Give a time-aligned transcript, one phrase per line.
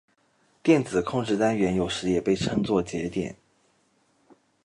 [0.63, 3.35] 电子控制单元有时也被称作节点。